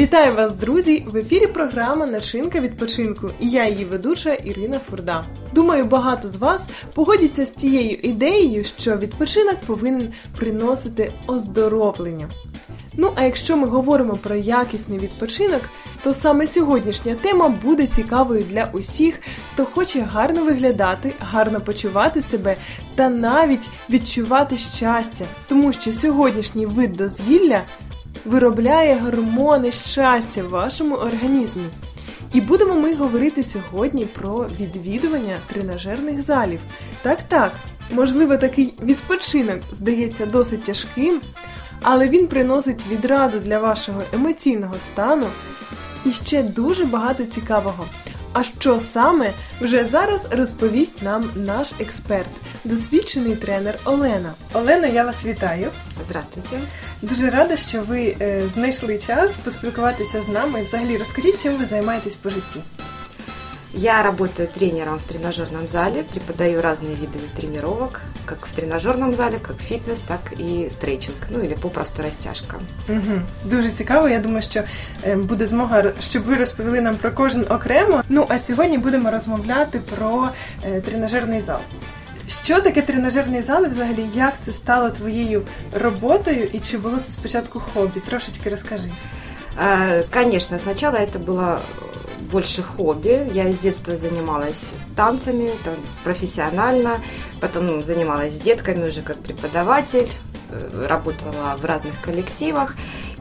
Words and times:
Вітаю 0.00 0.34
вас, 0.34 0.54
друзі! 0.54 1.04
В 1.06 1.16
ефірі 1.16 1.46
програма 1.46 2.06
Начинка 2.06 2.60
відпочинку 2.60 3.30
і 3.40 3.50
я 3.50 3.68
її 3.68 3.84
ведуча 3.84 4.34
Ірина 4.34 4.78
Фурда. 4.78 5.24
Думаю, 5.54 5.84
багато 5.84 6.28
з 6.28 6.36
вас 6.36 6.68
погодяться 6.94 7.46
з 7.46 7.50
тією 7.50 7.98
ідеєю, 8.02 8.64
що 8.64 8.96
відпочинок 8.96 9.56
повинен 9.66 10.08
приносити 10.38 11.12
оздоровлення. 11.26 12.28
Ну 12.94 13.12
а 13.14 13.24
якщо 13.24 13.56
ми 13.56 13.66
говоримо 13.66 14.16
про 14.16 14.34
якісний 14.34 14.98
відпочинок, 14.98 15.62
то 16.02 16.14
саме 16.14 16.46
сьогоднішня 16.46 17.14
тема 17.14 17.48
буде 17.48 17.86
цікавою 17.86 18.44
для 18.50 18.68
усіх, 18.72 19.20
хто 19.52 19.64
хоче 19.64 20.00
гарно 20.00 20.44
виглядати, 20.44 21.12
гарно 21.20 21.60
почувати 21.60 22.22
себе 22.22 22.56
та 22.94 23.08
навіть 23.08 23.68
відчувати 23.90 24.56
щастя, 24.56 25.24
тому 25.48 25.72
що 25.72 25.92
сьогоднішній 25.92 26.66
вид 26.66 26.92
дозвілля 26.92 27.60
виробляє 28.24 29.00
гормони 29.00 29.72
щастя 29.72 30.42
в 30.42 30.48
вашому 30.48 30.94
організмі. 30.94 31.64
І 32.32 32.40
будемо 32.40 32.74
ми 32.74 32.94
говорити 32.94 33.44
сьогодні 33.44 34.04
про 34.04 34.46
відвідування 34.60 35.36
тренажерних 35.46 36.22
залів. 36.22 36.60
Так, 37.02 37.18
так, 37.28 37.52
можливо, 37.94 38.36
такий 38.36 38.74
відпочинок 38.82 39.60
здається 39.72 40.26
досить 40.26 40.64
тяжким, 40.64 41.20
але 41.82 42.08
він 42.08 42.26
приносить 42.26 42.86
відраду 42.90 43.38
для 43.38 43.58
вашого 43.58 44.02
емоційного 44.12 44.74
стану 44.92 45.26
і 46.04 46.10
ще 46.10 46.42
дуже 46.42 46.84
багато 46.84 47.24
цікавого. 47.24 47.86
А 48.32 48.42
що 48.42 48.80
саме 48.80 49.32
вже 49.60 49.84
зараз 49.84 50.26
розповість 50.30 51.02
нам 51.02 51.30
наш 51.34 51.72
експерт, 51.80 52.30
досвідчений 52.64 53.36
тренер 53.36 53.78
Олена. 53.84 54.32
Олена, 54.52 54.86
я 54.86 55.04
вас 55.04 55.24
вітаю. 55.24 55.66
Здравствуйте. 56.04 56.60
Дуже 57.02 57.30
рада, 57.30 57.56
що 57.56 57.82
ви 57.82 58.16
е, 58.20 58.42
знайшли 58.54 58.98
час 58.98 59.32
поспілкуватися 59.44 60.22
з 60.22 60.28
нами. 60.28 60.62
Взагалі, 60.62 60.96
розкажіть, 60.96 61.42
чим 61.42 61.56
ви 61.56 61.64
займаєтесь 61.64 62.14
по 62.14 62.30
житті. 62.30 62.60
Я 63.72 64.02
работаю 64.02 64.48
тренером 64.48 64.98
в 64.98 65.04
тренажерном 65.04 65.68
зале, 65.68 66.02
преподаю 66.02 66.60
разные 66.60 66.96
виды 66.96 67.20
тренировок, 67.36 68.00
как 68.26 68.46
в 68.46 68.52
тренажерном 68.52 69.14
зале, 69.14 69.38
как 69.38 69.60
фитнес, 69.60 70.00
так 70.00 70.20
и 70.40 70.68
стретчинг, 70.70 71.16
ну 71.30 71.40
или 71.40 71.54
попросту 71.54 72.02
растяжка. 72.02 72.56
Угу. 72.88 73.20
Дуже 73.44 73.70
цікаво. 73.70 74.08
Я 74.08 74.18
думаю, 74.18 74.42
що 74.42 74.62
е, 75.04 75.16
буде 75.16 75.46
змога, 75.46 75.92
щоб 76.00 76.22
ви 76.22 76.36
розповіли 76.36 76.80
нам 76.80 76.96
про 76.96 77.12
кожен 77.12 77.46
окремо. 77.50 78.02
Ну 78.08 78.26
а 78.28 78.38
сьогодні 78.38 78.78
будемо 78.78 79.10
розмовляти 79.10 79.80
про 79.96 80.28
е, 80.64 80.80
тренажерний 80.80 81.40
зал. 81.40 81.60
Що 82.29 82.61
таке 82.61 82.81
тренажерний 82.81 83.41
зал 83.41 83.65
і 83.65 83.69
взагалі? 83.69 84.05
Як 84.13 84.33
це 84.45 84.53
стало 84.53 84.89
твоєю 84.89 85.41
роботою 85.81 86.47
і 86.53 86.59
чи 86.59 86.77
було 86.77 86.97
це 86.97 87.11
спочатку 87.11 87.59
хобі? 87.73 87.99
Трошечки 87.99 88.49
розкажи. 88.49 88.89
Э, 89.63 90.03
Конечно, 90.13 90.59
сначала 90.59 90.97
это 90.97 91.17
было 91.25 91.59
больше 92.31 92.63
хобби. 92.63 93.27
Я 93.33 93.43
с 93.49 93.57
детства 93.59 93.95
занималась 93.97 94.63
танцами 94.95 95.49
там, 95.63 95.73
профессионально, 96.03 96.99
потом 97.39 97.83
занималась 97.83 98.33
с 98.33 98.39
детками 98.41 98.87
уже 98.89 99.01
как 99.01 99.17
преподаватель, 99.17 100.07
э, 100.51 100.87
работала 100.87 101.55
в 101.61 101.65
разных 101.65 101.93
коллективах. 102.05 102.75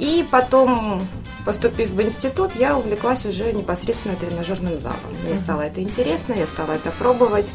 И 0.00 0.24
потом, 0.30 1.02
поступив 1.44 1.94
в 1.94 2.00
институт, 2.00 2.50
я 2.58 2.76
увлеклась 2.76 3.26
уже 3.26 3.52
непосредственно 3.52 4.14
тренажерным 4.16 4.78
залом. 4.78 5.00
Мне 5.24 5.34
Мгм. 5.34 5.38
стало 5.42 5.60
это 5.62 5.80
интересно, 5.80 6.34
я 6.38 6.46
стала 6.46 6.72
это 6.74 6.90
пробовать. 6.98 7.48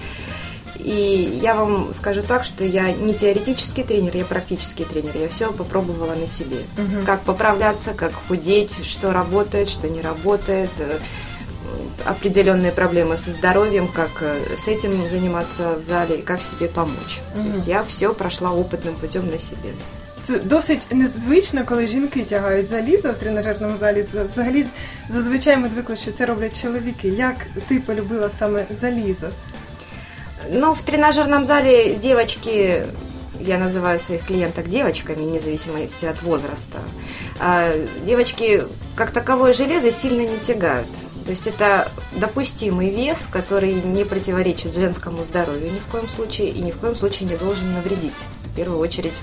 И 0.80 1.40
я 1.42 1.56
вам 1.56 1.94
скажу 1.94 2.22
так, 2.22 2.44
что 2.44 2.64
я 2.64 2.92
не 2.92 3.14
теоретический 3.14 3.84
тренер, 3.84 4.18
я 4.18 4.26
практический 4.26 4.84
тренер. 4.84 5.12
Я 5.16 5.28
все 5.28 5.52
попробовала 5.52 6.16
на 6.16 6.28
себе. 6.28 6.58
Мгм. 6.78 7.06
Как 7.06 7.22
поправляться, 7.22 7.94
как 7.94 8.12
худеть, 8.28 8.86
что 8.86 9.14
работает, 9.14 9.70
что 9.70 9.88
не 9.88 10.02
работает, 10.02 10.70
э, 10.80 11.00
определенные 12.06 12.72
проблемы 12.72 13.18
со 13.18 13.32
здоровьем, 13.32 13.88
как 13.88 14.10
э, 14.22 14.56
с 14.58 14.68
этим 14.68 15.10
заниматься 15.10 15.76
в 15.80 15.84
зале 15.84 16.18
и 16.18 16.22
как 16.22 16.42
себе 16.42 16.68
помочь. 16.68 17.22
Мгм. 17.36 17.52
То 17.52 17.58
есть 17.58 17.68
я 17.68 17.84
все 17.84 18.14
прошла 18.14 18.52
опытным 18.52 18.94
путем 18.94 19.30
на 19.32 19.38
себе. 19.38 19.70
Це 20.24 20.40
досить 20.40 20.88
незвично, 20.92 21.66
коли 21.66 21.88
жінки 21.88 22.24
тягають 22.24 22.68
залізо 22.68 23.12
в 23.12 23.14
тренажерному 23.14 23.78
залі. 23.78 24.06
Це 24.12 24.24
Взагалі 24.24 24.66
зазвичай 25.10 25.58
ми 25.58 25.70
звикли, 25.70 25.96
що 25.96 26.12
це 26.12 26.26
роблять 26.26 26.62
чоловіки. 26.62 27.08
Як 27.08 27.36
ти 27.68 27.80
полюбила 27.80 28.30
саме 28.30 28.66
залізо? 28.70 29.28
Ну, 30.49 30.75
в 30.75 30.83
тренажерном 30.83 31.45
зале 31.45 31.95
девочки, 31.95 32.87
я 33.41 33.59
называю 33.59 33.99
своих 33.99 34.25
клиенток 34.25 34.69
девочками, 34.69 35.25
вне 35.25 35.41
зависимости 35.41 36.05
от 36.05 36.23
возраста, 36.23 36.79
а 37.39 37.73
девочки 38.05 38.65
как 38.97 39.11
таковое 39.11 39.53
железо 39.53 39.93
сильно 39.93 40.23
не 40.23 40.39
тягают. 40.39 40.89
То 41.25 41.31
есть 41.31 41.47
это 41.47 41.93
допустимый 42.13 42.91
вес, 42.91 43.29
который 43.31 43.75
не 43.75 44.05
противоречит 44.05 44.75
женскому 44.75 45.23
здоровью 45.25 45.71
ни 45.73 45.79
в 45.79 45.87
коем 45.87 46.09
случае 46.09 46.49
и 46.51 46.61
ни 46.61 46.71
в 46.71 46.79
коем 46.79 46.97
случае 46.97 47.29
не 47.29 47.37
должен 47.37 47.73
навредить. 47.73 48.15
В 48.45 48.57
первую 48.57 48.81
очередь 48.81 49.15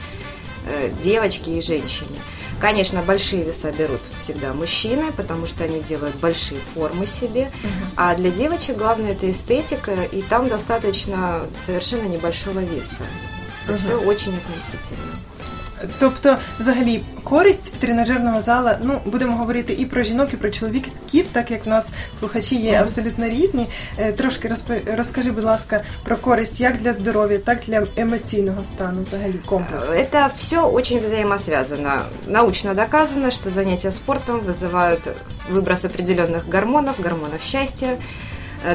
девочке 1.04 1.58
и 1.58 1.62
женщине. 1.62 2.20
Конечно, 2.60 3.04
большие 3.04 3.44
веса 3.44 3.72
берут 3.72 4.02
всегда 4.20 4.54
мужчины, 4.54 5.12
потому 5.12 5.46
что 5.46 5.64
они 5.64 5.80
делают 5.82 6.16
большие 6.16 6.60
формы 6.74 7.06
себе. 7.06 7.52
А 7.96 8.16
для 8.16 8.32
девочек 8.32 8.78
главное 8.78 9.12
это 9.12 9.30
эстетика, 9.30 9.94
и 10.12 10.22
там 10.24 10.48
достаточно 10.48 11.42
совершенно 11.64 12.08
небольшого 12.08 12.60
веса. 12.60 13.04
Мгм. 13.68 13.78
Все 13.78 13.96
очень 14.00 14.36
относительно. 14.36 15.20
Тобто, 15.99 16.37
взагалі, 16.59 17.01
користь 17.25 17.73
тренажерного 17.75 18.41
зала, 18.41 18.79
ну 18.83 19.01
будемо 19.05 19.37
говорити 19.37 19.73
і 19.73 19.87
про 19.87 20.03
жінок, 20.03 20.29
і 20.33 20.37
про 20.37 20.51
чоловіків, 20.51 21.27
так 21.33 21.51
як 21.51 21.67
в 21.67 21.69
нас 21.69 21.91
слухачі 22.19 22.57
є 22.57 22.73
Мгм. 22.73 22.83
абсолютно 22.83 23.29
різні. 23.29 23.67
Е, 23.99 24.13
Трошки 24.13 24.49
розпо- 24.49 24.97
розкажи, 24.97 25.31
будь 25.31 25.45
ласка, 25.45 25.81
про 26.05 26.17
користь 26.17 26.61
як 26.61 26.77
для 26.79 26.93
здоров'я, 26.93 27.39
так 27.39 27.69
і 27.69 27.71
для 27.71 27.87
емоційного 27.97 28.65
стану, 28.65 29.03
взагалі 29.03 29.35
комплекс. 29.47 29.89
Это 29.91 30.29
все 30.37 30.61
очень 30.63 31.01
взаимосвязано. 31.01 32.01
Научно 32.27 32.75
доказано, 32.75 33.31
что 33.31 33.51
занятия 33.51 33.93
спортом 33.93 34.41
вызывают 34.41 35.01
выброс 35.53 35.85
определенных 35.85 36.49
гормонов, 36.49 36.95
гормонов 37.03 37.43
счастья, 37.43 37.89
э, 37.89 37.97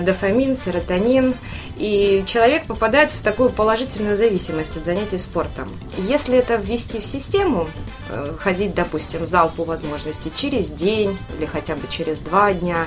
дофамин, 0.00 0.56
серотонин, 0.56 1.34
и 1.76 2.22
человек 2.26 2.64
попадает 2.66 3.10
в 3.10 3.22
такую 3.22 3.50
положительную 3.50 4.16
зависимость 4.16 4.76
от 4.76 4.84
занятий 4.84 5.18
спортом. 5.18 5.68
Если 5.98 6.36
это 6.36 6.56
ввести 6.56 7.00
в 7.00 7.06
систему, 7.06 7.68
э, 8.08 8.34
ходить, 8.38 8.74
допустим, 8.74 9.22
в 9.22 9.26
зал 9.26 9.50
по 9.54 9.64
возможности 9.64 10.30
через 10.34 10.68
день 10.70 11.16
или 11.38 11.46
хотя 11.46 11.74
бы 11.74 11.88
через 11.90 12.18
два 12.18 12.52
дня, 12.52 12.86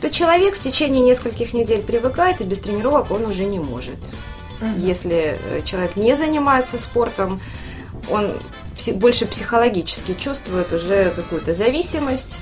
то 0.00 0.10
человек 0.10 0.56
в 0.56 0.60
течение 0.60 1.02
нескольких 1.02 1.52
недель 1.52 1.82
привыкает, 1.82 2.40
и 2.40 2.44
без 2.44 2.58
тренировок 2.58 3.10
он 3.10 3.24
уже 3.24 3.44
не 3.44 3.58
может. 3.58 3.98
Если 4.76 5.38
э, 5.44 5.62
человек 5.64 5.96
не 5.96 6.16
занимается 6.16 6.78
спортом, 6.78 7.40
он 8.10 8.32
больше 8.94 9.26
психологически 9.26 10.14
чувствует 10.14 10.72
уже 10.72 11.10
какую-то 11.10 11.54
зависимость 11.54 12.38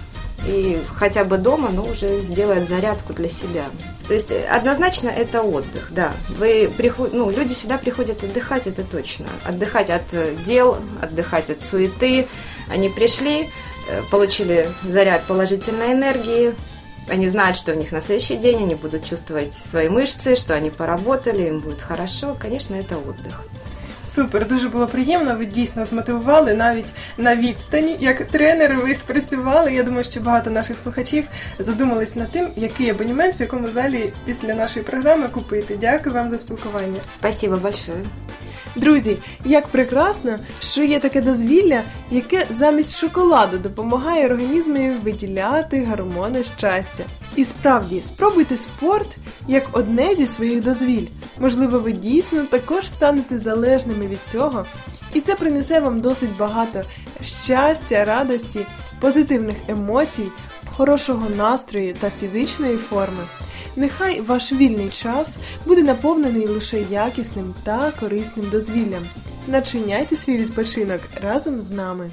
и 0.46 0.82
хотя 0.96 1.24
бы 1.24 1.38
дома, 1.38 1.70
но 1.70 1.84
уже 1.84 2.20
сделает 2.20 2.68
зарядку 2.68 3.12
для 3.12 3.28
себя. 3.28 3.64
То 4.08 4.14
есть 4.14 4.30
э, 4.30 4.44
однозначно 4.46 5.08
это 5.08 5.42
отдых, 5.42 5.88
да. 5.90 6.12
Вы 6.30 6.70
приход... 6.76 7.12
ну, 7.12 7.30
люди 7.30 7.52
сюда 7.52 7.78
приходят 7.78 8.22
отдыхать, 8.24 8.66
это 8.66 8.82
точно. 8.82 9.26
Отдыхать 9.44 9.90
от 9.90 10.02
э, 10.12 10.34
дел, 10.44 10.78
отдыхать 11.00 11.50
от 11.50 11.60
суеты. 11.62 12.26
Они 12.70 12.88
пришли, 12.88 13.50
э, 13.88 14.02
получили 14.10 14.68
заряд 14.84 15.24
положительной 15.24 15.92
энергии, 15.92 16.54
они 17.08 17.28
знают, 17.28 17.56
что 17.56 17.72
у 17.72 17.74
них 17.74 17.92
на 17.92 18.00
следующий 18.00 18.36
день 18.36 18.58
они 18.58 18.74
будут 18.76 19.04
чувствовать 19.04 19.52
свои 19.52 19.88
мышцы, 19.88 20.36
что 20.36 20.54
они 20.54 20.70
поработали, 20.70 21.48
им 21.48 21.60
будет 21.60 21.80
хорошо. 21.82 22.36
Конечно, 22.38 22.76
это 22.76 22.96
отдых. 22.96 23.44
Супер, 24.10 24.48
дуже 24.48 24.68
було 24.68 24.86
приємно. 24.86 25.36
Ви 25.36 25.46
дійсно 25.46 25.84
змотивували 25.84 26.54
навіть 26.54 26.92
на 27.18 27.36
відстані. 27.36 27.96
Як 28.00 28.24
тренери, 28.24 28.76
ви 28.76 28.94
спрацювали. 28.94 29.74
Я 29.74 29.82
думаю, 29.82 30.04
що 30.04 30.20
багато 30.20 30.50
наших 30.50 30.78
слухачів 30.78 31.24
задумались 31.58 32.16
над 32.16 32.30
тим, 32.30 32.48
який 32.56 32.90
абонемент 32.90 33.40
в 33.40 33.40
якому 33.40 33.70
залі 33.70 34.12
після 34.24 34.54
нашої 34.54 34.84
програми 34.84 35.28
купити. 35.28 35.76
Дякую 35.80 36.14
вам 36.14 36.30
за 36.30 36.38
спілкування. 36.38 37.00
Спасибо 37.12 37.56
большое. 37.56 37.98
Друзі, 38.76 39.16
як 39.44 39.66
прекрасно, 39.66 40.38
що 40.60 40.82
є 40.84 41.00
таке 41.00 41.20
дозвілля, 41.20 41.82
яке 42.10 42.46
замість 42.50 42.96
шоколаду 42.96 43.58
допомагає 43.58 44.26
організмі 44.26 44.90
виділяти 44.90 45.86
гормони 45.90 46.44
щастя. 46.58 47.04
І 47.40 47.44
справді, 47.44 48.02
спробуйте 48.02 48.56
спорт 48.56 49.16
як 49.48 49.64
одне 49.72 50.14
зі 50.14 50.26
своїх 50.26 50.62
дозвіль. 50.64 51.06
Можливо, 51.38 51.78
ви 51.80 51.92
дійсно 51.92 52.44
також 52.44 52.88
станете 52.88 53.38
залежними 53.38 54.06
від 54.06 54.18
цього, 54.22 54.64
і 55.14 55.20
це 55.20 55.34
принесе 55.34 55.80
вам 55.80 56.00
досить 56.00 56.36
багато 56.36 56.82
щастя, 57.22 58.04
радості, 58.04 58.66
позитивних 59.00 59.56
емоцій, 59.68 60.30
хорошого 60.76 61.26
настрою 61.36 61.94
та 62.00 62.10
фізичної 62.20 62.76
форми. 62.76 63.24
Нехай 63.76 64.20
ваш 64.20 64.52
вільний 64.52 64.88
час 64.88 65.36
буде 65.66 65.82
наповнений 65.82 66.46
лише 66.46 66.80
якісним 66.80 67.54
та 67.64 67.92
корисним 68.00 68.50
дозвіллям. 68.50 69.02
Начиняйте 69.46 70.16
свій 70.16 70.38
відпочинок 70.38 71.00
разом 71.22 71.62
з 71.62 71.70
нами. 71.70 72.10